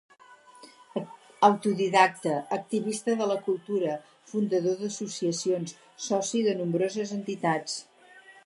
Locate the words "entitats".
7.19-7.79